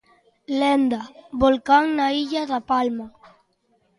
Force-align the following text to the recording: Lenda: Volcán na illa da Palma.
Lenda: 0.59 0.99
Volcán 1.43 1.85
na 1.97 2.07
illa 2.21 2.41
da 2.51 2.59
Palma. 2.71 3.07